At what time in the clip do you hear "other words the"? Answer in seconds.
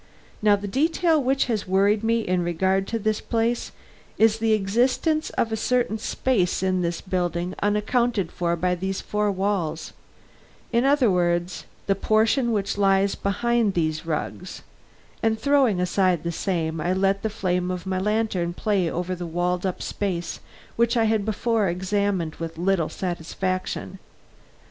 10.85-11.93